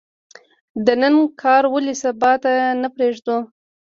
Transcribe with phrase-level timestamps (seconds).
[0.85, 2.51] د نن کار ولې سبا ته
[2.81, 3.37] نه پریږدو؟